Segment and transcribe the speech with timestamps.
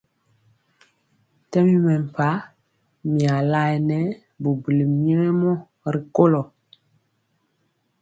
[1.49, 2.37] Tɛmi mɛmpah
[3.11, 3.99] mia laɛnɛ
[4.41, 5.51] bubuli nyɛmemɔ
[5.93, 6.41] rikolo.